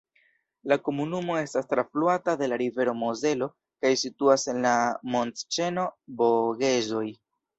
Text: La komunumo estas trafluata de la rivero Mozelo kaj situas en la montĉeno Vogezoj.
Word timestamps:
La 0.71 0.75
komunumo 0.85 1.35
estas 1.39 1.67
trafluata 1.73 2.33
de 2.39 2.47
la 2.53 2.57
rivero 2.61 2.95
Mozelo 3.03 3.49
kaj 3.85 3.91
situas 4.03 4.45
en 4.55 4.65
la 4.67 4.73
montĉeno 5.17 5.85
Vogezoj. 6.23 7.07